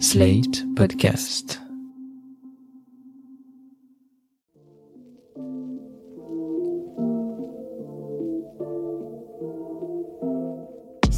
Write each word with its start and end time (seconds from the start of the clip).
Slate 0.00 0.64
Podcast. 0.74 1.63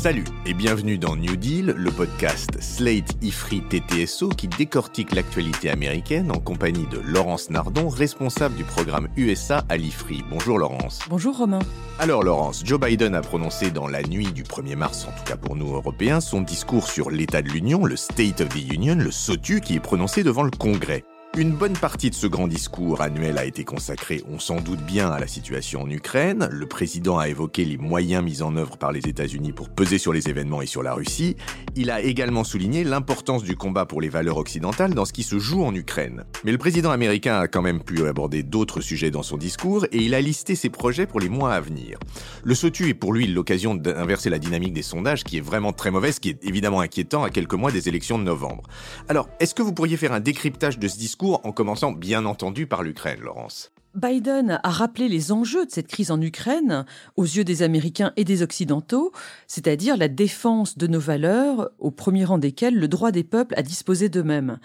Salut 0.06 0.22
et 0.46 0.54
bienvenue 0.54 0.98
dans 0.98 1.16
New 1.16 1.34
Deal, 1.34 1.74
le 1.76 1.90
podcast 1.90 2.62
Slate 2.62 3.16
Ifri 3.22 3.60
TTSO 3.60 4.28
qui 4.28 4.46
décortique 4.46 5.12
l'actualité 5.12 5.68
américaine 5.68 6.30
en 6.30 6.38
compagnie 6.38 6.86
de 6.86 7.00
Laurence 7.00 7.50
Nardon, 7.50 7.88
responsable 7.88 8.54
du 8.54 8.62
programme 8.62 9.08
USA 9.16 9.64
à 9.68 9.76
l'Ifri. 9.76 10.22
Bonjour 10.30 10.60
Laurence. 10.60 11.00
Bonjour 11.08 11.36
Romain. 11.36 11.58
Alors 11.98 12.22
Laurence, 12.22 12.62
Joe 12.64 12.78
Biden 12.78 13.16
a 13.16 13.20
prononcé 13.20 13.72
dans 13.72 13.88
la 13.88 14.04
nuit 14.04 14.30
du 14.30 14.44
1er 14.44 14.76
mars, 14.76 15.08
en 15.08 15.18
tout 15.18 15.24
cas 15.24 15.36
pour 15.36 15.56
nous 15.56 15.74
Européens, 15.74 16.20
son 16.20 16.40
discours 16.40 16.86
sur 16.88 17.10
l'état 17.10 17.42
de 17.42 17.48
l'Union, 17.48 17.84
le 17.84 17.96
State 17.96 18.40
of 18.40 18.50
the 18.50 18.72
Union, 18.72 18.94
le 18.94 19.10
SOTU, 19.10 19.60
qui 19.60 19.74
est 19.74 19.80
prononcé 19.80 20.22
devant 20.22 20.44
le 20.44 20.52
Congrès. 20.52 21.02
Une 21.38 21.52
bonne 21.52 21.74
partie 21.74 22.08
de 22.08 22.14
ce 22.14 22.26
grand 22.26 22.48
discours 22.48 23.02
annuel 23.02 23.36
a 23.36 23.44
été 23.44 23.62
consacrée, 23.62 24.24
on 24.26 24.38
s'en 24.38 24.58
doute 24.58 24.80
bien, 24.80 25.10
à 25.10 25.20
la 25.20 25.26
situation 25.26 25.82
en 25.82 25.90
Ukraine. 25.90 26.48
Le 26.50 26.64
président 26.64 27.18
a 27.18 27.28
évoqué 27.28 27.66
les 27.66 27.76
moyens 27.76 28.24
mis 28.24 28.40
en 28.40 28.56
œuvre 28.56 28.78
par 28.78 28.90
les 28.90 29.00
États-Unis 29.00 29.52
pour 29.52 29.68
peser 29.68 29.98
sur 29.98 30.14
les 30.14 30.30
événements 30.30 30.62
et 30.62 30.66
sur 30.66 30.82
la 30.82 30.94
Russie. 30.94 31.36
Il 31.74 31.90
a 31.90 32.00
également 32.00 32.42
souligné 32.42 32.84
l'importance 32.84 33.42
du 33.42 33.54
combat 33.54 33.84
pour 33.84 34.00
les 34.00 34.08
valeurs 34.08 34.38
occidentales 34.38 34.94
dans 34.94 35.04
ce 35.04 35.12
qui 35.12 35.24
se 35.24 35.38
joue 35.38 35.62
en 35.62 35.74
Ukraine. 35.74 36.24
Mais 36.44 36.52
le 36.52 36.56
président 36.56 36.90
américain 36.90 37.38
a 37.38 37.48
quand 37.48 37.60
même 37.60 37.82
pu 37.82 38.06
aborder 38.06 38.42
d'autres 38.42 38.80
sujets 38.80 39.10
dans 39.10 39.22
son 39.22 39.36
discours 39.36 39.84
et 39.92 39.98
il 39.98 40.14
a 40.14 40.22
listé 40.22 40.54
ses 40.54 40.70
projets 40.70 41.04
pour 41.04 41.20
les 41.20 41.28
mois 41.28 41.52
à 41.52 41.60
venir. 41.60 41.98
Le 42.44 42.54
SOTU 42.54 42.88
est 42.88 42.94
pour 42.94 43.12
lui 43.12 43.26
l'occasion 43.26 43.74
d'inverser 43.74 44.30
la 44.30 44.38
dynamique 44.38 44.72
des 44.72 44.80
sondages 44.80 45.22
qui 45.22 45.36
est 45.36 45.42
vraiment 45.42 45.74
très 45.74 45.90
mauvaise, 45.90 46.18
qui 46.18 46.30
est 46.30 46.42
évidemment 46.42 46.80
inquiétant 46.80 47.24
à 47.24 47.28
quelques 47.28 47.52
mois 47.52 47.72
des 47.72 47.90
élections 47.90 48.18
de 48.18 48.24
novembre. 48.24 48.62
Alors, 49.10 49.28
est-ce 49.38 49.54
que 49.54 49.60
vous 49.60 49.74
pourriez 49.74 49.98
faire 49.98 50.14
un 50.14 50.20
décryptage 50.20 50.78
de 50.78 50.88
ce 50.88 50.96
discours 50.96 51.25
en 51.34 51.52
commençant 51.52 51.92
bien 51.92 52.24
entendu 52.24 52.66
par 52.66 52.82
l'Ukraine, 52.82 53.20
Laurence 53.20 53.72
Biden 53.94 54.60
a 54.62 54.70
rappelé 54.70 55.08
les 55.08 55.32
enjeux 55.32 55.64
de 55.64 55.70
cette 55.70 55.86
crise 55.86 56.10
en 56.10 56.20
Ukraine 56.20 56.84
aux 57.16 57.24
yeux 57.24 57.44
des 57.44 57.62
Américains 57.62 58.12
et 58.16 58.24
des 58.24 58.42
Occidentaux, 58.42 59.10
c'est-à-dire 59.46 59.96
la 59.96 60.08
défense 60.08 60.76
de 60.76 60.86
nos 60.86 61.00
valeurs, 61.00 61.70
au 61.78 61.90
premier 61.90 62.26
rang 62.26 62.36
desquelles 62.36 62.78
le 62.78 62.88
droit 62.88 63.10
des 63.10 63.24
peuples 63.24 63.54
à 63.56 63.62
disposer 63.62 64.10
d'eux-mêmes. 64.10 64.58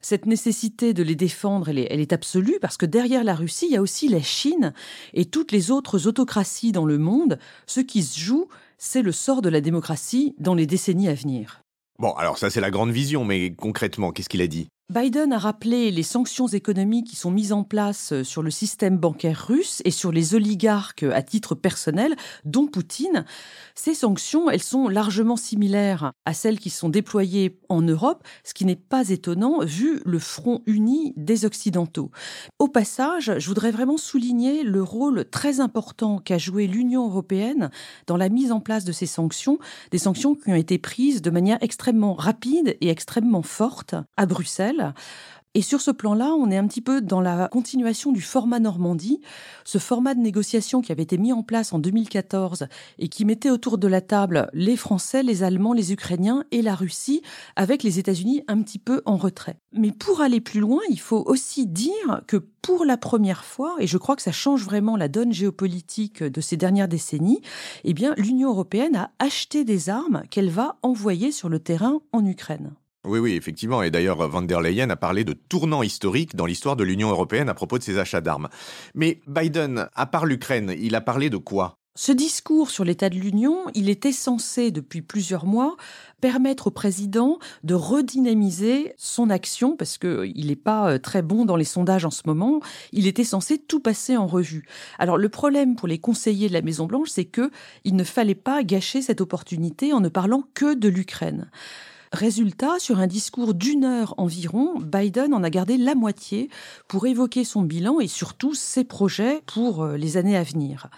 Cette 0.00 0.24
nécessité 0.24 0.94
de 0.94 1.02
les 1.02 1.14
défendre, 1.14 1.68
elle 1.68 1.78
est, 1.78 1.88
elle 1.90 2.00
est, 2.00 2.14
absolue 2.14 2.56
parce 2.62 2.78
que 2.78 2.86
derrière 2.86 3.22
la 3.22 3.34
Russie, 3.34 3.66
il 3.68 3.74
y 3.74 3.76
a 3.76 3.82
aussi 3.82 4.08
la 4.08 4.22
Chine 4.22 4.72
et 5.12 5.26
toutes 5.26 5.52
les 5.52 5.70
autres 5.70 6.06
autocraties 6.06 6.72
dans 6.72 6.86
le 6.86 6.96
monde. 6.96 7.38
Ce 7.66 7.80
qui 7.80 8.02
se 8.02 8.18
joue, 8.18 8.48
c'est 8.78 9.02
le 9.02 9.12
sort 9.12 9.42
de 9.42 9.50
la 9.50 9.60
démocratie 9.60 10.34
dans 10.38 10.54
les 10.54 10.66
décennies 10.66 11.08
à 11.08 11.14
venir. 11.14 11.60
Bon, 11.98 12.12
alors 12.12 12.38
ça 12.38 12.48
c'est 12.48 12.62
la 12.62 12.70
grande 12.70 12.92
vision, 12.92 13.26
mais 13.26 13.52
concrètement, 13.52 14.10
qu'est-ce 14.10 14.30
qu'il 14.30 14.40
a 14.40 14.46
dit? 14.46 14.68
Biden 14.90 15.32
a 15.32 15.38
rappelé 15.38 15.92
les 15.92 16.02
sanctions 16.02 16.48
économiques 16.48 17.06
qui 17.06 17.14
sont 17.14 17.30
mises 17.30 17.52
en 17.52 17.62
place 17.62 18.12
euh, 18.12 18.24
sur 18.24 18.42
le 18.42 18.50
système 18.50 18.98
bancaire 18.98 19.46
russe 19.46 19.82
et 19.84 19.92
sur 19.92 20.10
les 20.10 20.34
oligarques 20.34 21.04
à 21.04 21.22
titre 21.22 21.54
personnel, 21.54 22.16
dont 22.44 22.66
Poutine. 22.66 23.24
Ces 23.76 23.94
sanctions, 23.94 24.50
elles 24.50 24.64
sont 24.64 24.88
largement 24.88 25.36
similaires 25.36 26.10
à 26.24 26.34
celles 26.34 26.58
qui 26.58 26.70
sont 26.70 26.88
déployées 26.88 27.60
en 27.68 27.82
Europe, 27.82 28.24
ce 28.42 28.52
qui 28.52 28.64
n'est 28.64 28.74
pas 28.74 29.10
étonnant 29.10 29.64
vu 29.64 30.02
le 30.04 30.18
front 30.18 30.60
uni 30.66 31.12
des 31.16 31.44
Occidentaux. 31.44 32.10
Au 32.58 32.66
passage, 32.66 33.32
je 33.38 33.46
voudrais 33.46 33.70
vraiment 33.70 33.96
souligner 33.96 34.64
le 34.64 34.82
rôle 34.82 35.24
très 35.30 35.60
important 35.60 36.18
qu'a 36.18 36.38
joué 36.38 36.66
l'Union 36.66 37.06
européenne 37.06 37.70
dans 38.08 38.16
la 38.16 38.28
mise 38.28 38.50
en 38.50 38.58
place 38.58 38.84
de 38.84 38.92
ces 38.92 39.06
sanctions, 39.06 39.60
des 39.92 39.98
sanctions 39.98 40.34
qui 40.34 40.50
ont 40.50 40.56
été 40.56 40.78
prises 40.78 41.22
de 41.22 41.30
manière 41.30 41.58
extrêmement 41.60 42.14
rapide 42.14 42.76
et 42.80 42.88
extrêmement 42.88 43.42
forte 43.42 43.94
à 44.16 44.26
Bruxelles 44.26 44.79
et 45.52 45.62
sur 45.62 45.80
ce 45.80 45.90
plan-là, 45.90 46.32
on 46.38 46.48
est 46.52 46.56
un 46.56 46.68
petit 46.68 46.80
peu 46.80 47.00
dans 47.00 47.20
la 47.20 47.48
continuation 47.48 48.12
du 48.12 48.20
format 48.20 48.60
Normandie, 48.60 49.20
ce 49.64 49.78
format 49.78 50.14
de 50.14 50.20
négociation 50.20 50.80
qui 50.80 50.92
avait 50.92 51.02
été 51.02 51.18
mis 51.18 51.32
en 51.32 51.42
place 51.42 51.72
en 51.72 51.80
2014 51.80 52.68
et 53.00 53.08
qui 53.08 53.24
mettait 53.24 53.50
autour 53.50 53.76
de 53.76 53.88
la 53.88 54.00
table 54.00 54.48
les 54.52 54.76
Français, 54.76 55.24
les 55.24 55.42
Allemands, 55.42 55.72
les 55.72 55.92
Ukrainiens 55.92 56.44
et 56.52 56.62
la 56.62 56.76
Russie, 56.76 57.22
avec 57.56 57.82
les 57.82 57.98
États-Unis 57.98 58.44
un 58.46 58.62
petit 58.62 58.78
peu 58.78 59.02
en 59.06 59.16
retrait. 59.16 59.58
Mais 59.72 59.90
pour 59.90 60.20
aller 60.20 60.40
plus 60.40 60.60
loin, 60.60 60.82
il 60.88 61.00
faut 61.00 61.24
aussi 61.26 61.66
dire 61.66 62.22
que 62.28 62.36
pour 62.36 62.84
la 62.84 62.96
première 62.96 63.44
fois, 63.44 63.74
et 63.80 63.88
je 63.88 63.98
crois 63.98 64.14
que 64.14 64.22
ça 64.22 64.30
change 64.30 64.62
vraiment 64.62 64.96
la 64.96 65.08
donne 65.08 65.32
géopolitique 65.32 66.22
de 66.22 66.40
ces 66.40 66.56
dernières 66.56 66.86
décennies, 66.86 67.40
eh 67.82 67.92
bien, 67.92 68.14
l'Union 68.16 68.50
européenne 68.50 68.94
a 68.94 69.10
acheté 69.18 69.64
des 69.64 69.90
armes 69.90 70.22
qu'elle 70.30 70.50
va 70.50 70.76
envoyer 70.82 71.32
sur 71.32 71.48
le 71.48 71.58
terrain 71.58 71.98
en 72.12 72.24
Ukraine. 72.24 72.72
Oui, 73.06 73.18
oui, 73.18 73.32
effectivement. 73.32 73.82
Et 73.82 73.90
d'ailleurs, 73.90 74.28
Van 74.28 74.42
der 74.42 74.60
Leyen 74.60 74.90
a 74.90 74.96
parlé 74.96 75.24
de 75.24 75.32
tournant 75.32 75.82
historique 75.82 76.36
dans 76.36 76.44
l'histoire 76.44 76.76
de 76.76 76.84
l'Union 76.84 77.10
européenne 77.10 77.48
à 77.48 77.54
propos 77.54 77.78
de 77.78 77.82
ses 77.82 77.98
achats 77.98 78.20
d'armes. 78.20 78.48
Mais 78.94 79.20
Biden, 79.26 79.88
à 79.94 80.06
part 80.06 80.26
l'Ukraine, 80.26 80.74
il 80.78 80.94
a 80.94 81.00
parlé 81.00 81.30
de 81.30 81.38
quoi? 81.38 81.78
Ce 81.96 82.12
discours 82.12 82.70
sur 82.70 82.84
l'état 82.84 83.08
de 83.08 83.16
l'Union, 83.16 83.64
il 83.74 83.88
était 83.88 84.12
censé, 84.12 84.70
depuis 84.70 85.02
plusieurs 85.02 85.44
mois, 85.44 85.76
permettre 86.20 86.68
au 86.68 86.70
président 86.70 87.38
de 87.64 87.74
redynamiser 87.74 88.94
son 88.96 89.28
action, 89.28 89.76
parce 89.76 89.98
qu'il 89.98 90.46
n'est 90.46 90.56
pas 90.56 90.92
euh, 90.92 90.98
très 90.98 91.22
bon 91.22 91.44
dans 91.44 91.56
les 91.56 91.64
sondages 91.64 92.04
en 92.04 92.10
ce 92.10 92.22
moment. 92.26 92.60
Il 92.92 93.06
était 93.06 93.24
censé 93.24 93.58
tout 93.58 93.80
passer 93.80 94.16
en 94.16 94.26
revue. 94.26 94.66
Alors 94.98 95.18
le 95.18 95.28
problème 95.28 95.74
pour 95.74 95.88
les 95.88 95.98
conseillers 95.98 96.48
de 96.48 96.52
la 96.52 96.62
Maison 96.62 96.86
Blanche, 96.86 97.08
c'est 97.10 97.24
que 97.24 97.50
il 97.84 97.96
ne 97.96 98.04
fallait 98.04 98.34
pas 98.34 98.62
gâcher 98.62 99.02
cette 99.02 99.20
opportunité 99.20 99.92
en 99.92 100.00
ne 100.00 100.08
parlant 100.08 100.44
que 100.54 100.74
de 100.74 100.88
l'Ukraine. 100.88 101.50
Résultat, 102.12 102.80
sur 102.80 102.98
un 102.98 103.06
discours 103.06 103.54
d'une 103.54 103.84
heure 103.84 104.14
environ, 104.18 104.80
Biden 104.80 105.32
en 105.32 105.44
a 105.44 105.50
gardé 105.50 105.76
la 105.76 105.94
moitié 105.94 106.50
pour 106.88 107.06
évoquer 107.06 107.44
son 107.44 107.62
bilan 107.62 108.00
et 108.00 108.08
surtout 108.08 108.52
ses 108.52 108.82
projets 108.82 109.42
pour 109.46 109.84
euh, 109.84 109.96
les 109.96 110.16
années 110.16 110.36
à 110.36 110.42
venir. 110.42 110.88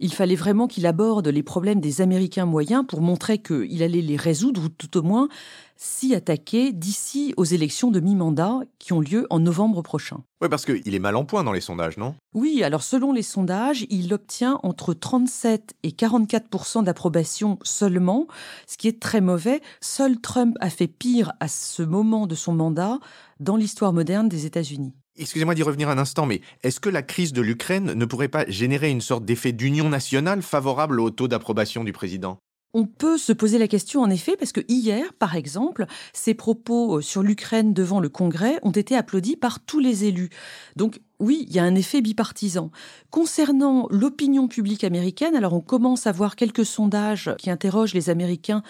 Il 0.00 0.12
fallait 0.12 0.34
vraiment 0.34 0.66
qu'il 0.66 0.86
aborde 0.86 1.28
les 1.28 1.42
problèmes 1.42 1.80
des 1.80 2.00
Américains 2.00 2.46
moyens 2.46 2.84
pour 2.86 3.00
montrer 3.00 3.38
qu'il 3.38 3.82
allait 3.82 4.00
les 4.00 4.16
résoudre 4.16 4.64
ou 4.64 4.68
tout 4.68 4.96
au 4.96 5.02
moins 5.02 5.28
s'y 5.76 6.14
attaquer 6.14 6.72
d'ici 6.72 7.34
aux 7.36 7.44
élections 7.44 7.90
de 7.90 8.00
mi-mandat 8.00 8.60
qui 8.78 8.92
ont 8.92 9.00
lieu 9.00 9.26
en 9.30 9.40
novembre 9.40 9.82
prochain. 9.82 10.18
Oui, 10.40 10.48
parce 10.48 10.64
qu'il 10.64 10.94
est 10.94 11.00
mal 11.00 11.16
en 11.16 11.24
point 11.24 11.42
dans 11.42 11.52
les 11.52 11.60
sondages, 11.60 11.96
non? 11.96 12.14
Oui, 12.32 12.62
alors 12.62 12.82
selon 12.82 13.12
les 13.12 13.22
sondages, 13.22 13.86
il 13.90 14.12
obtient 14.12 14.60
entre 14.62 14.94
37 14.94 15.74
et 15.82 15.90
44% 15.90 16.84
d'approbation 16.84 17.58
seulement, 17.62 18.26
ce 18.66 18.76
qui 18.76 18.88
est 18.88 19.00
très 19.00 19.20
mauvais. 19.20 19.60
Seul 19.80 20.20
Trump 20.20 20.56
a 20.60 20.70
fait 20.70 20.86
pire 20.86 21.32
à 21.40 21.48
ce 21.48 21.82
moment 21.82 22.26
de 22.26 22.34
son 22.34 22.54
mandat 22.54 22.98
dans 23.40 23.56
l'histoire 23.56 23.92
moderne 23.92 24.28
des 24.28 24.46
États-Unis. 24.46 24.92
Excusez-moi 25.16 25.54
d'y 25.54 25.62
revenir 25.62 25.88
un 25.88 25.98
instant, 25.98 26.26
mais 26.26 26.40
est-ce 26.64 26.80
que 26.80 26.88
la 26.88 27.02
crise 27.02 27.32
de 27.32 27.40
l'Ukraine 27.40 27.92
ne 27.92 28.04
pourrait 28.04 28.26
pas 28.26 28.44
générer 28.48 28.90
une 28.90 29.00
sorte 29.00 29.24
d'effet 29.24 29.52
d'union 29.52 29.88
nationale 29.88 30.42
favorable 30.42 31.00
au 31.00 31.10
taux 31.10 31.28
d'approbation 31.28 31.84
du 31.84 31.92
président? 31.92 32.38
On 32.76 32.86
peut 32.86 33.16
se 33.16 33.32
poser 33.32 33.58
la 33.58 33.68
question 33.68 34.02
en 34.02 34.10
effet 34.10 34.36
parce 34.36 34.50
que 34.50 34.62
hier, 34.66 35.12
par 35.12 35.36
exemple, 35.36 35.86
ses 36.12 36.34
propos 36.34 36.98
euh, 36.98 37.00
sur 37.00 37.22
l'Ukraine 37.22 37.72
devant 37.72 38.00
le 38.00 38.08
Congrès 38.08 38.58
ont 38.62 38.72
été 38.72 38.96
applaudis 38.96 39.36
par 39.36 39.60
tous 39.60 39.78
les 39.78 40.06
élus. 40.06 40.30
Donc 40.74 41.00
oui, 41.20 41.46
il 41.48 41.54
y 41.54 41.60
a 41.60 41.64
un 41.64 41.76
effet 41.76 42.00
bipartisan. 42.00 42.72
Concernant 43.10 43.86
l'opinion 43.90 44.48
publique 44.48 44.82
américaine, 44.82 45.36
alors 45.36 45.52
on 45.52 45.60
commence 45.60 46.08
à 46.08 46.12
voir 46.12 46.34
quelques 46.34 46.66
sondages 46.66 47.30
qui 47.38 47.48
interrogent 47.48 47.94
les 47.94 48.10
Américains 48.10 48.64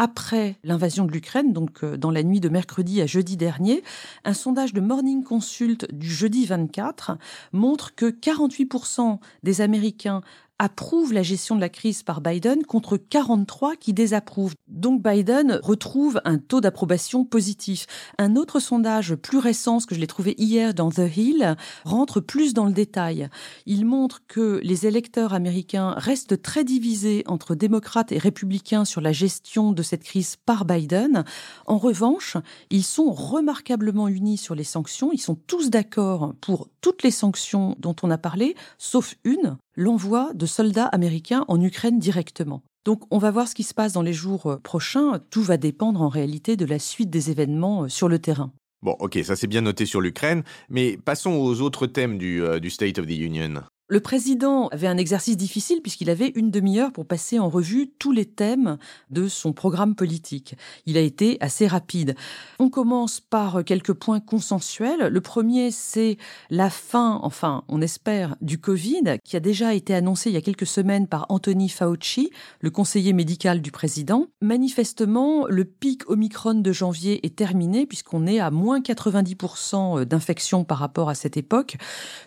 après 0.00 0.56
l'invasion 0.64 1.04
de 1.04 1.12
l'Ukraine, 1.12 1.52
donc 1.52 1.84
euh, 1.84 1.98
dans 1.98 2.10
la 2.10 2.22
nuit 2.22 2.40
de 2.40 2.48
mercredi 2.48 3.02
à 3.02 3.06
jeudi 3.06 3.36
dernier, 3.36 3.84
un 4.24 4.32
sondage 4.32 4.72
de 4.72 4.80
Morning 4.80 5.22
Consult 5.22 5.92
du 5.92 6.10
jeudi 6.10 6.46
24 6.46 7.18
montre 7.52 7.94
que 7.94 8.06
48% 8.06 9.18
des 9.42 9.60
Américains 9.60 10.22
approuvent 10.60 11.14
la 11.14 11.22
gestion 11.22 11.56
de 11.56 11.60
la 11.62 11.70
crise 11.70 12.02
par 12.02 12.20
Biden 12.20 12.64
contre 12.64 12.98
43 12.98 13.76
qui 13.76 13.94
désapprouvent. 13.94 14.54
Donc 14.68 15.02
Biden 15.02 15.58
retrouve 15.62 16.20
un 16.26 16.36
taux 16.36 16.60
d'approbation 16.60 17.24
positif. 17.24 17.86
Un 18.18 18.36
autre 18.36 18.60
sondage 18.60 19.14
plus 19.14 19.38
récent, 19.38 19.80
ce 19.80 19.86
que 19.86 19.94
je 19.94 20.00
l'ai 20.00 20.06
trouvé 20.06 20.34
hier 20.36 20.74
dans 20.74 20.90
The 20.90 21.16
Hill, 21.16 21.56
rentre 21.84 22.20
plus 22.20 22.52
dans 22.52 22.66
le 22.66 22.72
détail. 22.72 23.30
Il 23.64 23.86
montre 23.86 24.20
que 24.28 24.60
les 24.62 24.86
électeurs 24.86 25.32
américains 25.32 25.94
restent 25.96 26.42
très 26.42 26.62
divisés 26.62 27.24
entre 27.26 27.54
démocrates 27.54 28.12
et 28.12 28.18
républicains 28.18 28.84
sur 28.84 29.00
la 29.00 29.12
gestion 29.12 29.72
de 29.72 29.82
cette 29.82 30.04
crise 30.04 30.36
par 30.44 30.66
Biden. 30.66 31.24
En 31.64 31.78
revanche, 31.78 32.36
ils 32.68 32.84
sont 32.84 33.12
remarquablement 33.12 34.08
unis 34.08 34.36
sur 34.36 34.54
les 34.54 34.64
sanctions. 34.64 35.10
Ils 35.10 35.22
sont 35.22 35.36
tous 35.36 35.70
d'accord 35.70 36.34
pour 36.42 36.68
toutes 36.82 37.02
les 37.02 37.10
sanctions 37.10 37.76
dont 37.78 37.96
on 38.02 38.10
a 38.10 38.18
parlé, 38.18 38.56
sauf 38.76 39.14
une, 39.24 39.56
l'envoi 39.76 40.32
de 40.34 40.46
soldats 40.46 40.86
américains 40.86 41.44
en 41.48 41.60
Ukraine 41.60 41.98
directement. 41.98 42.62
Donc 42.84 43.02
on 43.10 43.18
va 43.18 43.30
voir 43.30 43.48
ce 43.48 43.54
qui 43.54 43.62
se 43.62 43.74
passe 43.74 43.92
dans 43.92 44.02
les 44.02 44.12
jours 44.12 44.46
euh, 44.46 44.56
prochains. 44.56 45.20
Tout 45.30 45.42
va 45.42 45.56
dépendre 45.56 46.00
en 46.02 46.08
réalité 46.08 46.56
de 46.56 46.64
la 46.64 46.78
suite 46.78 47.10
des 47.10 47.30
événements 47.30 47.84
euh, 47.84 47.88
sur 47.88 48.08
le 48.08 48.18
terrain. 48.18 48.52
Bon, 48.82 48.96
ok, 48.98 49.18
ça 49.22 49.36
c'est 49.36 49.46
bien 49.46 49.60
noté 49.60 49.84
sur 49.84 50.00
l'Ukraine, 50.00 50.42
mais 50.70 50.96
passons 50.96 51.32
aux 51.32 51.60
autres 51.60 51.86
thèmes 51.86 52.16
du, 52.16 52.42
euh, 52.42 52.58
du 52.60 52.70
State 52.70 52.98
of 52.98 53.06
the 53.06 53.18
Union. 53.18 53.62
Le 53.90 53.98
président 53.98 54.68
avait 54.68 54.86
un 54.86 54.96
exercice 54.96 55.36
difficile 55.36 55.82
puisqu'il 55.82 56.10
avait 56.10 56.30
une 56.36 56.52
demi-heure 56.52 56.92
pour 56.92 57.06
passer 57.06 57.40
en 57.40 57.48
revue 57.48 57.90
tous 57.98 58.12
les 58.12 58.24
thèmes 58.24 58.78
de 59.10 59.26
son 59.26 59.52
programme 59.52 59.96
politique. 59.96 60.54
Il 60.86 60.96
a 60.96 61.00
été 61.00 61.38
assez 61.40 61.66
rapide. 61.66 62.14
On 62.60 62.70
commence 62.70 63.18
par 63.18 63.64
quelques 63.64 63.92
points 63.92 64.20
consensuels. 64.20 65.08
Le 65.08 65.20
premier, 65.20 65.72
c'est 65.72 66.18
la 66.50 66.70
fin, 66.70 67.18
enfin, 67.24 67.64
on 67.66 67.82
espère, 67.82 68.36
du 68.40 68.60
Covid, 68.60 69.18
qui 69.24 69.34
a 69.34 69.40
déjà 69.40 69.74
été 69.74 69.92
annoncé 69.92 70.30
il 70.30 70.34
y 70.34 70.36
a 70.36 70.40
quelques 70.40 70.68
semaines 70.68 71.08
par 71.08 71.26
Anthony 71.28 71.68
Fauci, 71.68 72.30
le 72.60 72.70
conseiller 72.70 73.12
médical 73.12 73.60
du 73.60 73.72
président. 73.72 74.28
Manifestement, 74.40 75.48
le 75.48 75.64
pic 75.64 76.08
Omicron 76.08 76.54
de 76.54 76.72
janvier 76.72 77.26
est 77.26 77.34
terminé 77.34 77.86
puisqu'on 77.86 78.28
est 78.28 78.38
à 78.38 78.52
moins 78.52 78.78
90% 78.78 80.04
d'infections 80.04 80.62
par 80.62 80.78
rapport 80.78 81.08
à 81.08 81.16
cette 81.16 81.36
époque. 81.36 81.76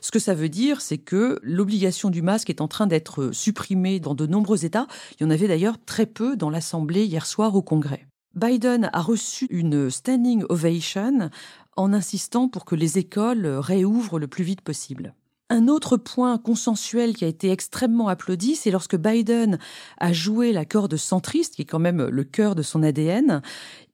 Ce 0.02 0.12
que 0.12 0.20
ça 0.20 0.34
veut 0.34 0.50
dire, 0.50 0.82
c'est 0.82 0.98
que 0.98 1.40
l'obligation 1.54 2.10
du 2.10 2.22
masque 2.22 2.50
est 2.50 2.62
en 2.62 2.68
train 2.68 2.88
d'être 2.88 3.32
supprimée 3.32 4.00
dans 4.00 4.16
de 4.16 4.26
nombreux 4.26 4.66
États. 4.66 4.88
Il 5.20 5.24
y 5.24 5.26
en 5.26 5.30
avait 5.30 5.48
d'ailleurs 5.48 5.78
très 5.86 6.06
peu 6.06 6.36
dans 6.36 6.50
l'Assemblée 6.50 7.06
hier 7.06 7.26
soir 7.26 7.56
au 7.56 7.62
Congrès. 7.62 8.08
Biden 8.36 8.90
a 8.94 9.02
reçu 9.02 9.46
une 9.50 9.90
standing 9.90 10.44
ovation 10.50 11.30
en 11.76 11.94
insistant 11.94 12.50
pour 12.50 12.66
que 12.66 12.76
les 12.76 12.98
écoles 12.98 13.46
réouvrent 13.46 14.20
le 14.20 14.28
plus 14.28 14.44
vite 14.44 14.62
possible. 14.62 15.14
Un 15.50 15.68
autre 15.68 15.98
point 15.98 16.40
consensuel 16.40 17.16
qui 17.16 17.26
a 17.26 17.28
été 17.28 17.52
extrêmement 17.52 18.08
applaudi, 18.08 18.56
c'est 18.56 18.72
lorsque 18.72 18.96
Biden 18.96 19.60
a 20.00 20.12
joué 20.12 20.52
la 20.52 20.66
corde 20.66 20.96
centriste, 20.96 21.56
qui 21.56 21.62
est 21.62 21.66
quand 21.66 21.80
même 21.80 22.08
le 22.08 22.24
cœur 22.24 22.56
de 22.56 22.64
son 22.64 22.82
ADN. 22.82 23.42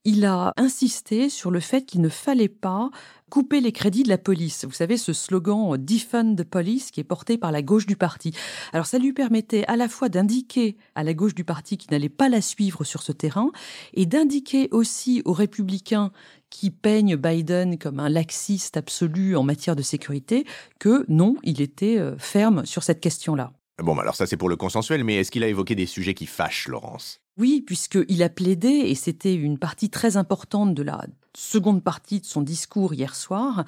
Il 0.04 0.24
a 0.24 0.54
insisté 0.56 1.28
sur 1.28 1.50
le 1.50 1.60
fait 1.60 1.84
qu'il 1.84 2.00
ne 2.00 2.08
fallait 2.08 2.48
pas 2.48 2.90
couper 3.30 3.60
les 3.60 3.72
crédits 3.72 4.02
de 4.02 4.10
la 4.10 4.18
police. 4.18 4.66
Vous 4.66 4.72
savez, 4.72 4.98
ce 4.98 5.14
slogan 5.14 5.76
Defund 5.78 6.36
the 6.36 6.44
Police 6.44 6.90
qui 6.90 7.00
est 7.00 7.04
porté 7.04 7.38
par 7.38 7.52
la 7.52 7.62
gauche 7.62 7.86
du 7.86 7.96
parti. 7.96 8.34
Alors 8.72 8.86
ça 8.86 8.98
lui 8.98 9.12
permettait 9.12 9.64
à 9.66 9.76
la 9.76 9.88
fois 9.88 10.10
d'indiquer 10.10 10.76
à 10.94 11.04
la 11.04 11.14
gauche 11.14 11.34
du 11.34 11.44
parti 11.44 11.78
qu'il 11.78 11.92
n'allait 11.92 12.08
pas 12.08 12.28
la 12.28 12.42
suivre 12.42 12.84
sur 12.84 13.02
ce 13.02 13.12
terrain 13.12 13.50
et 13.94 14.04
d'indiquer 14.04 14.68
aussi 14.72 15.22
aux 15.24 15.32
républicains 15.32 16.10
qui 16.50 16.70
peignent 16.70 17.16
Biden 17.16 17.78
comme 17.78 18.00
un 18.00 18.08
laxiste 18.08 18.76
absolu 18.76 19.36
en 19.36 19.44
matière 19.44 19.76
de 19.76 19.82
sécurité 19.82 20.44
que 20.80 21.04
non, 21.08 21.36
il 21.44 21.60
était 21.60 21.98
euh, 21.98 22.18
ferme 22.18 22.66
sur 22.66 22.82
cette 22.82 23.00
question-là. 23.00 23.52
Bon, 23.80 23.96
alors 23.98 24.16
ça 24.16 24.26
c'est 24.26 24.36
pour 24.36 24.48
le 24.48 24.56
consensuel, 24.56 25.04
mais 25.04 25.16
est-ce 25.16 25.30
qu'il 25.30 25.44
a 25.44 25.48
évoqué 25.48 25.74
des 25.74 25.86
sujets 25.86 26.14
qui 26.14 26.26
fâchent, 26.26 26.68
Laurence? 26.68 27.20
Oui, 27.38 27.62
puisqu'il 27.64 28.22
a 28.22 28.28
plaidé, 28.28 28.68
et 28.68 28.94
c'était 28.94 29.34
une 29.34 29.58
partie 29.58 29.88
très 29.88 30.18
importante 30.18 30.74
de 30.74 30.82
la 30.82 31.06
seconde 31.36 31.82
partie 31.82 32.20
de 32.20 32.26
son 32.26 32.42
discours 32.42 32.94
hier 32.94 33.14
soir, 33.14 33.64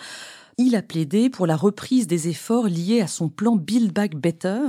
il 0.58 0.76
a 0.76 0.82
plaidé 0.82 1.30
pour 1.30 1.46
la 1.46 1.56
reprise 1.56 2.06
des 2.06 2.28
efforts 2.28 2.66
liés 2.66 3.00
à 3.00 3.06
son 3.06 3.28
plan 3.28 3.56
Build 3.56 3.92
Back 3.92 4.14
Better, 4.14 4.60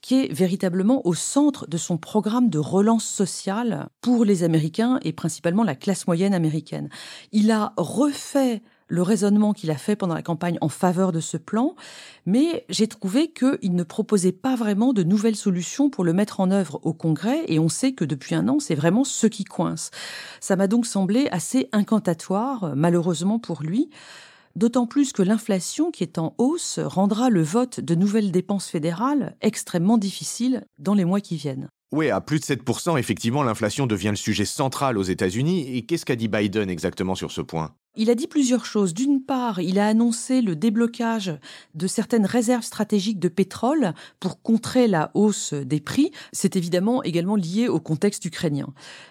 qui 0.00 0.14
est 0.14 0.32
véritablement 0.32 1.06
au 1.06 1.14
centre 1.14 1.66
de 1.66 1.76
son 1.76 1.98
programme 1.98 2.48
de 2.48 2.58
relance 2.58 3.04
sociale 3.04 3.88
pour 4.00 4.24
les 4.24 4.44
Américains 4.44 5.00
et 5.02 5.12
principalement 5.12 5.64
la 5.64 5.74
classe 5.74 6.06
moyenne 6.06 6.34
américaine. 6.34 6.88
Il 7.32 7.50
a 7.50 7.72
refait 7.76 8.62
le 8.88 9.02
raisonnement 9.02 9.52
qu'il 9.52 9.70
a 9.70 9.76
fait 9.76 9.96
pendant 9.96 10.14
la 10.14 10.22
campagne 10.22 10.58
en 10.60 10.68
faveur 10.68 11.12
de 11.12 11.20
ce 11.20 11.36
plan, 11.36 11.74
mais 12.24 12.64
j'ai 12.68 12.86
trouvé 12.86 13.32
qu'il 13.32 13.74
ne 13.74 13.82
proposait 13.82 14.32
pas 14.32 14.56
vraiment 14.56 14.92
de 14.92 15.02
nouvelles 15.02 15.36
solutions 15.36 15.90
pour 15.90 16.04
le 16.04 16.12
mettre 16.12 16.40
en 16.40 16.50
œuvre 16.50 16.80
au 16.82 16.92
Congrès, 16.92 17.44
et 17.48 17.58
on 17.58 17.68
sait 17.68 17.92
que 17.92 18.04
depuis 18.04 18.34
un 18.34 18.48
an, 18.48 18.58
c'est 18.60 18.74
vraiment 18.74 19.04
ce 19.04 19.26
qui 19.26 19.44
coince. 19.44 19.90
Ça 20.40 20.56
m'a 20.56 20.66
donc 20.66 20.86
semblé 20.86 21.28
assez 21.30 21.68
incantatoire, 21.72 22.74
malheureusement 22.76 23.38
pour 23.38 23.62
lui, 23.62 23.90
d'autant 24.54 24.86
plus 24.86 25.12
que 25.12 25.22
l'inflation 25.22 25.90
qui 25.90 26.02
est 26.02 26.18
en 26.18 26.34
hausse 26.38 26.78
rendra 26.78 27.30
le 27.30 27.42
vote 27.42 27.80
de 27.80 27.94
nouvelles 27.94 28.32
dépenses 28.32 28.68
fédérales 28.68 29.36
extrêmement 29.40 29.98
difficile 29.98 30.64
dans 30.78 30.94
les 30.94 31.04
mois 31.04 31.20
qui 31.20 31.36
viennent. 31.36 31.68
Oui, 31.92 32.10
à 32.10 32.20
plus 32.20 32.40
de 32.40 32.44
7%, 32.44 32.98
effectivement, 32.98 33.44
l'inflation 33.44 33.86
devient 33.86 34.10
le 34.10 34.16
sujet 34.16 34.44
central 34.44 34.98
aux 34.98 35.04
États-Unis. 35.04 35.76
Et 35.76 35.86
qu'est-ce 35.86 36.04
qu'a 36.04 36.16
dit 36.16 36.26
Biden 36.26 36.68
exactement 36.68 37.14
sur 37.14 37.30
ce 37.30 37.40
point? 37.40 37.74
Il 37.96 38.10
a 38.10 38.14
dit 38.14 38.26
plusieurs 38.26 38.64
choses. 38.64 38.94
D'une 38.94 39.22
part, 39.22 39.60
il 39.60 39.78
a 39.78 39.86
annoncé 39.86 40.42
le 40.42 40.54
déblocage 40.56 41.38
de 41.74 41.86
certaines 41.86 42.26
réserves 42.26 42.62
stratégiques 42.62 43.18
de 43.18 43.28
pétrole 43.28 43.94
pour 44.20 44.42
contrer 44.42 44.86
la 44.86 45.10
hausse 45.14 45.54
des 45.54 45.80
prix. 45.80 46.10
C'est 46.32 46.56
évidemment 46.56 47.02
également 47.02 47.36
lié 47.36 47.68
au 47.68 47.80
contexte 47.80 48.24
ukrainien. 48.24 48.68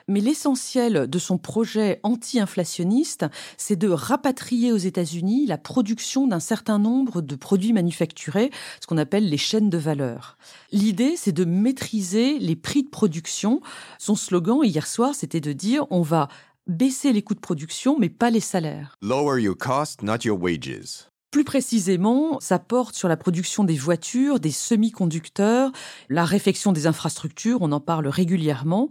Mais 0.08 0.20
l'essentiel 0.20 1.10
de 1.10 1.20
son 1.20 1.38
projet 1.38 2.00
anti-inflationniste, 2.04 3.26
c'est 3.58 3.76
de 3.76 3.90
rapatrier 3.90 4.72
aux 4.72 4.78
États-Unis 4.78 5.46
la 5.48 5.58
production 5.58 6.28
d'un 6.28 6.40
certain 6.40 6.80
nombre 6.80 7.22
de 7.22 7.36
produits 7.36 7.74
manufacturés, 7.74 8.52
ce 8.82 8.88
qu'on 8.88 8.98
appelle 8.98 9.30
les 9.30 9.38
chaînes 9.38 9.70
de 9.70 9.78
valeur. 9.78 10.38
L'idée, 10.72 11.16
c'est 11.18 11.32
de 11.32 11.46
maîtriser 11.46 12.40
les 12.40 12.56
prix 12.56 12.84
de 12.84 12.90
production. 12.90 13.62
Son 13.98 14.16
slogan 14.16 14.60
hier 14.64 14.88
soir, 14.88 15.16
c'était 15.16 15.42
de 15.42 15.54
dire 15.54 15.86
on 15.90 16.02
va 16.02 16.28
baisser 16.68 17.14
les 17.14 17.22
coûts 17.22 17.36
de 17.36 17.40
production, 17.40 17.98
mais 18.00 18.10
pas 18.10 18.30
les 18.30 18.40
salaires. 18.40 18.98
Lower 19.02 19.42
your 19.42 19.58
cost, 19.58 20.02
not 20.02 20.20
your 20.24 20.42
wages. 20.42 21.08
Plus 21.32 21.44
précisément, 21.44 22.40
ça 22.40 22.60
porte 22.60 22.96
sur 22.96 23.10
la 23.10 23.18
production 23.18 23.64
des 23.66 23.76
voitures, 23.76 24.40
des 24.40 24.52
semi-conducteurs, 24.52 25.72
la 26.10 26.24
réfection 26.24 26.72
des 26.72 26.88
infrastructures, 26.88 27.58
on 27.62 27.72
en 27.72 27.82
parle 27.82 28.08
régulièrement. 28.08 28.90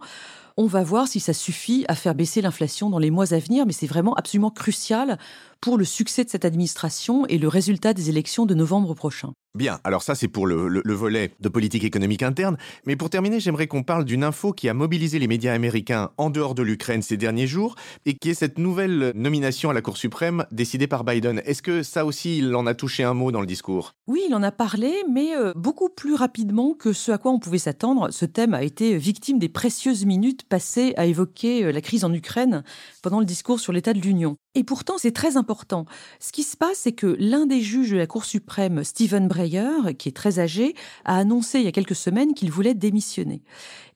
On 0.56 0.66
va 0.66 0.84
voir 0.84 1.08
si 1.08 1.18
ça 1.18 1.32
suffit 1.32 1.84
à 1.88 1.96
faire 1.96 2.14
baisser 2.14 2.40
l'inflation 2.40 2.90
dans 2.90 2.98
les 2.98 3.10
mois 3.10 3.32
à 3.32 3.38
venir, 3.38 3.66
mais 3.66 3.72
c'est 3.72 3.86
vraiment 3.86 4.14
absolument 4.14 4.50
crucial 4.50 5.18
pour 5.64 5.78
le 5.78 5.86
succès 5.86 6.24
de 6.24 6.28
cette 6.28 6.44
administration 6.44 7.24
et 7.24 7.38
le 7.38 7.48
résultat 7.48 7.94
des 7.94 8.10
élections 8.10 8.44
de 8.44 8.52
novembre 8.52 8.92
prochain. 8.92 9.32
Bien, 9.56 9.78
alors 9.82 10.02
ça 10.02 10.14
c'est 10.14 10.28
pour 10.28 10.46
le, 10.46 10.82
volet 10.92 11.32
de 11.40 11.48
politique 11.48 11.84
économique 11.84 12.22
interne, 12.22 12.58
mais 12.86 12.96
pour 12.96 13.08
terminer 13.08 13.40
j'aimerais 13.40 13.66
qu'on 13.66 13.82
parle 13.82 14.04
d'une 14.04 14.24
info 14.24 14.52
qui 14.52 14.68
a 14.68 14.74
mobilisé 14.74 15.18
les 15.18 15.28
médias 15.28 15.54
américains 15.54 16.10
en 16.18 16.28
dehors 16.28 16.54
de 16.54 16.62
l'Ukraine 16.62 17.00
ces 17.00 17.16
derniers 17.16 17.46
jours, 17.46 17.76
et 18.04 18.14
qui 18.14 18.28
est 18.28 18.34
cette 18.34 18.58
nouvelle 18.58 19.12
nomination 19.14 19.70
à 19.70 19.72
la 19.72 19.80
Cour 19.80 19.96
suprême 19.96 20.44
décidée 20.50 20.88
par 20.88 21.02
Biden. 21.02 21.40
Est-ce 21.46 21.62
que 21.62 21.82
ça 21.82 22.04
aussi 22.04 22.38
il 22.38 22.54
en 22.54 22.66
a 22.66 22.74
touché 22.74 23.02
un 23.02 23.14
mot 23.14 23.32
dans 23.32 23.40
le 23.40 23.46
discours? 23.46 23.92
Oui, 24.06 24.22
il 24.28 24.34
en 24.34 24.42
a 24.42 24.52
parlé, 24.52 24.92
mais 25.10 25.34
euh, 25.34 25.52
beaucoup 25.54 25.88
plus 25.88 26.14
rapidement 26.14 26.74
que 26.74 26.92
ce 26.92 27.10
à 27.12 27.16
quoi 27.16 27.30
on 27.30 27.38
pouvait 27.38 27.58
s'attendre. 27.58 28.10
Ce 28.10 28.26
thème 28.26 28.52
a 28.52 28.64
été 28.64 28.98
victime 28.98 29.38
des 29.38 29.48
précieuses 29.48 30.04
minutes 30.04 30.46
passées 30.46 30.92
à 30.96 31.06
évoquer 31.06 31.64
euh, 31.64 31.72
la 31.72 31.80
crise 31.80 32.04
en 32.04 32.12
Ukraine 32.12 32.64
pendant 33.02 33.20
le 33.20 33.24
discours 33.24 33.60
sur 33.60 33.72
l'état 33.72 33.94
de 33.94 34.00
l'Union. 34.00 34.36
Et 34.56 34.62
pourtant, 34.62 34.98
c'est 34.98 35.12
très 35.12 35.36
important. 35.36 35.53
Ce 36.20 36.32
qui 36.32 36.42
se 36.42 36.56
passe, 36.56 36.78
c'est 36.78 36.92
que 36.92 37.16
l'un 37.18 37.46
des 37.46 37.60
juges 37.60 37.90
de 37.90 37.96
la 37.96 38.06
Cour 38.06 38.24
suprême, 38.24 38.84
Stephen 38.84 39.28
Breyer, 39.28 39.94
qui 39.98 40.08
est 40.08 40.16
très 40.16 40.38
âgé, 40.38 40.74
a 41.04 41.16
annoncé 41.18 41.58
il 41.58 41.64
y 41.64 41.68
a 41.68 41.72
quelques 41.72 41.94
semaines 41.94 42.34
qu'il 42.34 42.50
voulait 42.50 42.74
démissionner. 42.74 43.42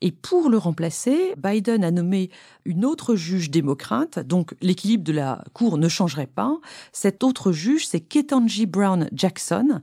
Et 0.00 0.12
pour 0.12 0.49
le 0.49 0.58
remplacer, 0.58 1.34
Biden 1.37 1.82
a 1.84 1.90
nommé 1.90 2.31
une 2.64 2.84
autre 2.84 3.16
juge 3.16 3.50
démocrate, 3.50 4.19
donc 4.19 4.55
l'équilibre 4.60 5.05
de 5.05 5.12
la 5.12 5.44
Cour 5.55 5.78
ne 5.78 5.88
changerait 5.88 6.26
pas. 6.26 6.58
Cette 6.93 7.24
autre 7.24 7.53
juge, 7.53 7.86
c'est 7.86 8.00
Ketanji 8.00 8.67
Brown 8.67 9.08
Jackson, 9.12 9.81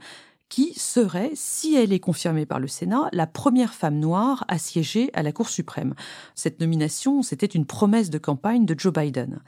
qui 0.50 0.74
serait, 0.75 1.32
si 1.34 1.75
elle 1.75 1.91
est 1.91 2.00
confirmée 2.00 2.46
par 2.46 2.60
le 2.60 2.67
Sénat, 2.67 3.10
la 3.12 3.27
première 3.27 3.74
femme 3.74 4.00
noire 4.00 4.46
à 4.48 4.58
siéger 4.58 5.10
à 5.13 5.24
la 5.24 5.32
Cour 5.32 5.50
suprême. 5.50 5.96
Cette 6.36 6.60
nomination, 6.60 7.24
c'était 7.24 7.46
une 7.46 7.65
promesse 7.65 8.10
de 8.10 8.17
campagne 8.17 8.65
de 8.65 8.75
Joe 8.77 8.94
Biden. 8.94 9.41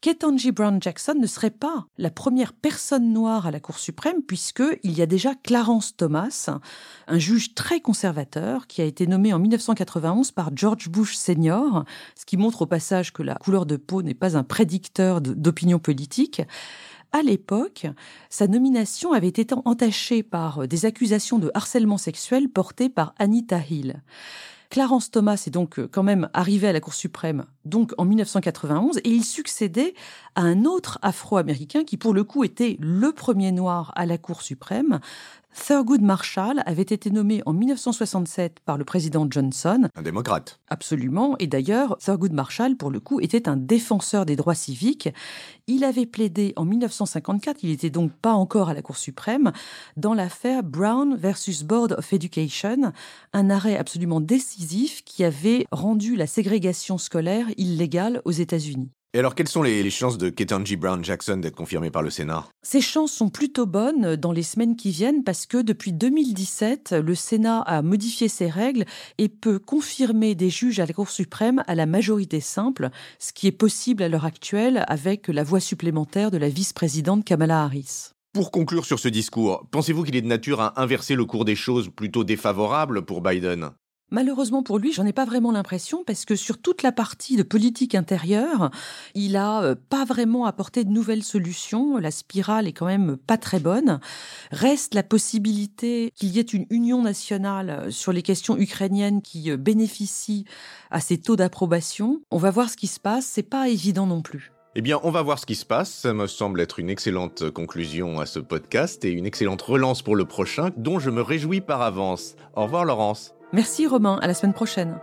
Ketanji 0.00 0.50
Brown 0.50 0.80
Jackson 0.80 1.16
ne 1.20 1.26
serait 1.26 1.50
pas 1.50 1.86
la 1.98 2.10
première 2.10 2.54
personne 2.54 3.12
noire 3.12 3.46
à 3.46 3.50
la 3.50 3.60
Cour 3.60 3.78
suprême, 3.78 4.22
puisqu'il 4.22 4.92
y 4.92 5.02
a 5.02 5.06
déjà 5.06 5.34
Clarence 5.34 5.94
Thomas, 5.94 6.48
un 7.06 7.18
juge 7.18 7.54
très 7.54 7.80
conservateur 7.80 8.66
qui 8.66 8.80
a 8.80 8.86
été 8.86 9.06
nommé 9.06 9.34
en 9.34 9.38
1991 9.38 10.32
par 10.32 10.56
George 10.56 10.88
Bush 10.88 11.16
Senior, 11.16 11.84
ce 12.14 12.24
qui 12.24 12.38
montre 12.38 12.62
au 12.62 12.66
passage 12.66 13.12
que 13.12 13.22
la 13.22 13.34
couleur 13.34 13.66
de 13.66 13.76
peau 13.76 14.00
n'est 14.00 14.14
pas 14.14 14.38
un 14.38 14.42
prédicteur 14.42 15.20
d'opinion 15.20 15.78
politique. 15.78 16.40
À 17.12 17.20
l'époque, 17.20 17.86
sa 18.30 18.46
nomination 18.46 19.12
avait 19.12 19.28
été 19.28 19.54
entachée 19.66 20.22
par 20.22 20.66
des 20.66 20.86
accusations 20.86 21.38
de 21.38 21.50
harcèlement 21.52 21.98
sexuel 21.98 22.48
portées 22.48 22.88
par 22.88 23.14
Anita 23.18 23.60
Hill. 23.68 24.02
Clarence 24.70 25.10
Thomas 25.10 25.42
est 25.48 25.50
donc 25.50 25.80
euh, 25.80 25.88
quand 25.90 26.04
même 26.04 26.30
arrivé 26.32 26.68
à 26.68 26.72
la 26.72 26.80
Cour 26.80 26.94
suprême 26.94 27.44
donc 27.64 27.92
en 27.98 28.04
1991 28.04 28.98
et 28.98 29.10
il 29.10 29.24
succédait 29.24 29.94
à 30.36 30.42
un 30.42 30.64
autre 30.64 31.00
Afro-américain 31.02 31.82
qui 31.82 31.96
pour 31.96 32.14
le 32.14 32.22
coup 32.22 32.44
était 32.44 32.76
le 32.78 33.10
premier 33.10 33.50
noir 33.50 33.92
à 33.96 34.06
la 34.06 34.16
Cour 34.16 34.42
suprême, 34.42 35.00
Thurgood 35.54 36.02
Marshall 36.02 36.62
avait 36.66 36.82
été 36.82 37.10
nommé 37.10 37.42
en 37.46 37.52
1967 37.52 38.60
par 38.64 38.78
le 38.78 38.84
président 38.84 39.26
Johnson. 39.28 39.88
Un 39.96 40.02
démocrate. 40.02 40.60
Absolument. 40.68 41.36
Et 41.38 41.46
d'ailleurs, 41.46 41.96
Thurgood 41.98 42.32
Marshall, 42.32 42.76
pour 42.76 42.90
le 42.90 43.00
coup, 43.00 43.20
était 43.20 43.48
un 43.48 43.56
défenseur 43.56 44.26
des 44.26 44.36
droits 44.36 44.54
civiques. 44.54 45.08
Il 45.66 45.84
avait 45.84 46.06
plaidé 46.06 46.52
en 46.56 46.64
1954, 46.64 47.62
il 47.62 47.70
n'était 47.70 47.90
donc 47.90 48.12
pas 48.12 48.32
encore 48.32 48.68
à 48.68 48.74
la 48.74 48.82
Cour 48.82 48.96
suprême, 48.96 49.52
dans 49.96 50.14
l'affaire 50.14 50.62
Brown 50.62 51.16
versus 51.16 51.62
Board 51.62 51.94
of 51.98 52.12
Education, 52.12 52.92
un 53.32 53.50
arrêt 53.50 53.76
absolument 53.76 54.20
décisif 54.20 55.04
qui 55.04 55.24
avait 55.24 55.66
rendu 55.70 56.16
la 56.16 56.26
ségrégation 56.26 56.98
scolaire 56.98 57.46
illégale 57.56 58.22
aux 58.24 58.32
États-Unis. 58.32 58.90
Et 59.12 59.18
alors, 59.18 59.34
quelles 59.34 59.48
sont 59.48 59.62
les, 59.62 59.90
chances 59.90 60.18
de 60.18 60.28
Ketanji 60.28 60.76
Brown 60.76 61.04
Jackson 61.04 61.38
d'être 61.38 61.56
confirmée 61.56 61.90
par 61.90 62.02
le 62.02 62.10
Sénat? 62.10 62.46
Ces 62.62 62.80
chances 62.80 63.10
sont 63.10 63.28
plutôt 63.28 63.66
bonnes 63.66 64.14
dans 64.14 64.30
les 64.30 64.44
semaines 64.44 64.76
qui 64.76 64.92
viennent 64.92 65.24
parce 65.24 65.46
que 65.46 65.60
depuis 65.60 65.92
2017, 65.92 66.92
le 66.92 67.14
Sénat 67.16 67.62
a 67.62 67.82
modifié 67.82 68.28
ses 68.28 68.48
règles 68.48 68.84
et 69.18 69.28
peut 69.28 69.58
confirmer 69.58 70.36
des 70.36 70.48
juges 70.48 70.78
à 70.78 70.86
la 70.86 70.92
Cour 70.92 71.10
suprême 71.10 71.64
à 71.66 71.74
la 71.74 71.86
majorité 71.86 72.38
simple, 72.38 72.90
ce 73.18 73.32
qui 73.32 73.48
est 73.48 73.52
possible 73.52 74.04
à 74.04 74.08
l'heure 74.08 74.26
actuelle 74.26 74.84
avec 74.86 75.26
la 75.26 75.42
voix 75.42 75.58
supplémentaire 75.58 76.30
de 76.30 76.38
la 76.38 76.48
vice-présidente 76.48 77.24
Kamala 77.24 77.64
Harris. 77.64 78.10
Pour 78.32 78.52
conclure 78.52 78.84
sur 78.84 79.00
ce 79.00 79.08
discours, 79.08 79.66
pensez-vous 79.72 80.04
qu'il 80.04 80.14
est 80.14 80.22
de 80.22 80.28
nature 80.28 80.60
à 80.60 80.80
inverser 80.80 81.16
le 81.16 81.24
cours 81.24 81.44
des 81.44 81.56
choses 81.56 81.90
plutôt 81.90 82.22
défavorable 82.22 83.04
pour 83.04 83.22
Biden? 83.22 83.70
Malheureusement 84.10 84.64
pour 84.64 84.78
lui, 84.78 84.92
j'en 84.92 85.06
ai 85.06 85.12
pas 85.12 85.24
vraiment 85.24 85.52
l'impression 85.52 86.02
parce 86.04 86.24
que 86.24 86.34
sur 86.34 86.58
toute 86.58 86.82
la 86.82 86.90
partie 86.90 87.36
de 87.36 87.44
politique 87.44 87.94
intérieure, 87.94 88.70
il 89.14 89.36
a 89.36 89.62
euh, 89.62 89.74
pas 89.88 90.04
vraiment 90.04 90.46
apporté 90.46 90.84
de 90.84 90.90
nouvelles 90.90 91.22
solutions. 91.22 91.96
La 91.96 92.10
spirale 92.10 92.66
est 92.66 92.72
quand 92.72 92.86
même 92.86 93.16
pas 93.16 93.38
très 93.38 93.60
bonne. 93.60 94.00
Reste 94.50 94.94
la 94.94 95.04
possibilité 95.04 96.12
qu'il 96.16 96.30
y 96.30 96.40
ait 96.40 96.42
une 96.42 96.66
union 96.70 97.02
nationale 97.02 97.70
euh, 97.70 97.90
sur 97.90 98.12
les 98.12 98.22
questions 98.22 98.56
ukrainiennes 98.58 99.22
qui 99.22 99.50
euh, 99.50 99.56
bénéficie 99.56 100.44
à 100.90 101.00
ces 101.00 101.18
taux 101.18 101.36
d'approbation. 101.36 102.20
On 102.32 102.38
va 102.38 102.50
voir 102.50 102.68
ce 102.68 102.76
qui 102.76 102.88
se 102.88 102.98
passe. 102.98 103.26
C'est 103.26 103.44
pas 103.44 103.68
évident 103.68 104.06
non 104.06 104.22
plus. 104.22 104.50
Eh 104.74 104.82
bien, 104.82 105.00
on 105.02 105.10
va 105.10 105.22
voir 105.22 105.38
ce 105.38 105.46
qui 105.46 105.56
se 105.56 105.66
passe. 105.66 105.90
Ça 105.90 106.14
me 106.14 106.26
semble 106.26 106.60
être 106.60 106.80
une 106.80 106.90
excellente 106.90 107.50
conclusion 107.50 108.20
à 108.20 108.26
ce 108.26 108.38
podcast 108.40 109.04
et 109.04 109.10
une 109.10 109.26
excellente 109.26 109.62
relance 109.62 110.02
pour 110.02 110.16
le 110.16 110.24
prochain, 110.24 110.70
dont 110.76 110.98
je 110.98 111.10
me 111.10 111.22
réjouis 111.22 111.60
par 111.60 111.82
avance. 111.82 112.34
Au 112.54 112.64
revoir, 112.64 112.84
Laurence. 112.84 113.34
Merci 113.52 113.86
Romain, 113.86 114.18
à 114.22 114.26
la 114.26 114.34
semaine 114.34 114.54
prochaine. 114.54 114.98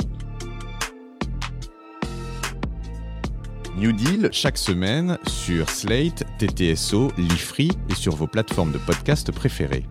New 3.78 3.92
Deal 3.92 4.30
chaque 4.32 4.58
semaine 4.58 5.18
sur 5.28 5.70
Slate, 5.70 6.24
TTSO, 6.40 7.12
Lifree 7.18 7.72
et 7.90 7.96
sur 7.96 8.16
vos 8.16 8.26
plateformes 8.26 8.72
de 8.72 8.80
podcast 8.80 9.32
préférées. 9.32 9.86